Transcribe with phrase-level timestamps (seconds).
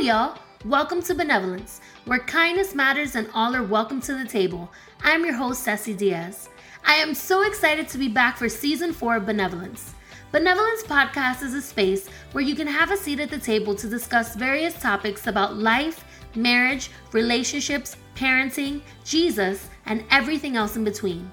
[0.00, 0.38] Hello, y'all.
[0.64, 4.70] Welcome to Benevolence, where kindness matters and all are welcome to the table.
[5.02, 6.50] I'm your host, Ceci Diaz.
[6.86, 9.94] I am so excited to be back for season four of Benevolence.
[10.30, 13.88] Benevolence Podcast is a space where you can have a seat at the table to
[13.88, 16.04] discuss various topics about life,
[16.36, 21.28] marriage, relationships, parenting, Jesus, and everything else in between.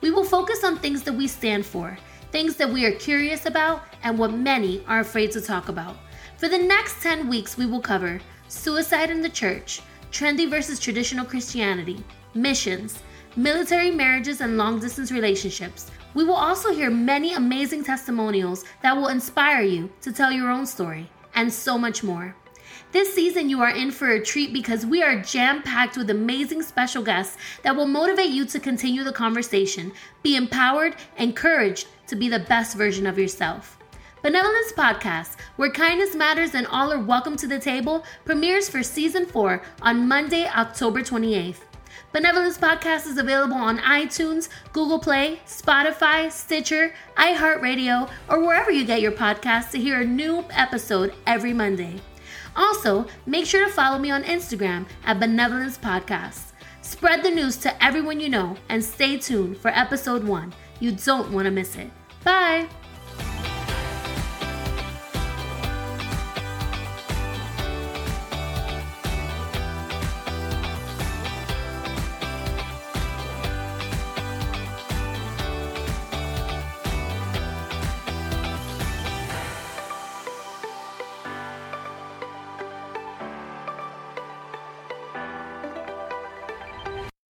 [0.00, 1.96] We will focus on things that we stand for,
[2.32, 5.96] things that we are curious about, and what many are afraid to talk about.
[6.38, 9.80] For the next 10 weeks, we will cover suicide in the church,
[10.12, 13.02] trendy versus traditional Christianity, missions,
[13.34, 15.90] military marriages, and long distance relationships.
[16.14, 20.64] We will also hear many amazing testimonials that will inspire you to tell your own
[20.64, 22.36] story, and so much more.
[22.92, 26.62] This season, you are in for a treat because we are jam packed with amazing
[26.62, 29.90] special guests that will motivate you to continue the conversation,
[30.22, 33.74] be empowered, encouraged to be the best version of yourself.
[34.22, 39.24] Benevolence Podcast, where kindness matters and all are welcome to the table, premieres for season
[39.24, 41.60] four on Monday, October 28th.
[42.12, 49.00] Benevolence Podcast is available on iTunes, Google Play, Spotify, Stitcher, iHeartRadio, or wherever you get
[49.00, 52.00] your podcasts to hear a new episode every Monday.
[52.56, 56.52] Also, make sure to follow me on Instagram at Benevolence Podcast.
[56.82, 60.52] Spread the news to everyone you know and stay tuned for episode one.
[60.80, 61.90] You don't want to miss it.
[62.24, 62.68] Bye.